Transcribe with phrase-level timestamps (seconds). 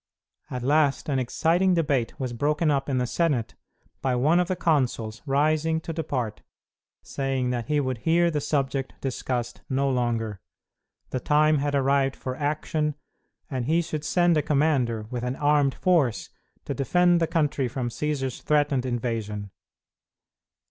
[0.49, 3.53] At last an exciting debate was broken up in the Senate
[4.01, 6.41] by one of the consuls rising to depart,
[7.03, 10.41] saying that he would hear the subject discussed no longer.
[11.11, 12.95] The time had arrived for action,
[13.47, 16.31] and he should send a commander, with an armed force,
[16.65, 19.51] to defend the country from Cćsar's threatened invasion.